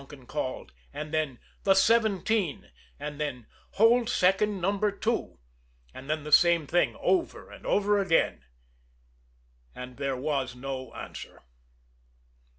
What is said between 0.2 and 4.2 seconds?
called; and then, "the seventeen," and then, "hold